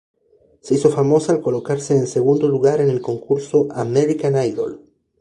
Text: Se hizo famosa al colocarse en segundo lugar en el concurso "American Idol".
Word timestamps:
Se 0.63 0.73
hizo 0.73 0.89
famosa 0.89 1.31
al 1.31 1.41
colocarse 1.41 1.95
en 1.95 2.07
segundo 2.07 2.47
lugar 2.47 2.81
en 2.81 2.89
el 2.89 3.01
concurso 3.01 3.67
"American 3.71 4.35
Idol". 4.43 4.81